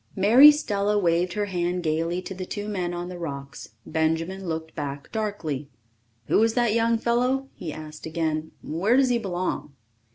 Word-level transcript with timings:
Mary 0.15 0.49
Stella 0.51 0.97
waved 0.97 1.33
her 1.33 1.45
hand 1.45 1.83
gaily 1.83 2.23
to 2.23 2.33
the 2.33 2.43
two 2.47 2.67
men 2.67 2.91
on 2.91 3.07
the 3.07 3.19
rocks. 3.19 3.75
Benjamin 3.85 4.47
looked 4.47 4.73
back 4.73 5.11
darkly. 5.11 5.69
"Who 6.25 6.41
is 6.41 6.55
that 6.55 6.73
young 6.73 6.97
fellow?" 6.97 7.49
he 7.53 7.71
asked 7.71 8.07
again. 8.07 8.49
"Where 8.63 8.97
does 8.97 9.09
he 9.09 9.19
belong?" 9.19 9.75